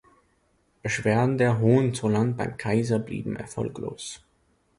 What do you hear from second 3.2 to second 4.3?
erfolglos.